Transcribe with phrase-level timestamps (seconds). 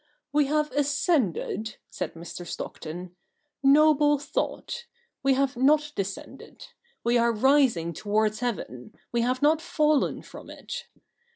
[0.33, 2.43] We have ascended,' said Mr.
[2.43, 3.15] Stockton,'
[3.77, 4.89] noble thought I
[5.21, 6.69] We have not descended.
[7.03, 10.87] We are rising towards heaven, we have not fallen from it.